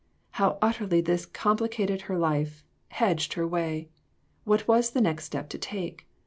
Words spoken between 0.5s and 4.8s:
utterly this complicated her life, hedged her way! What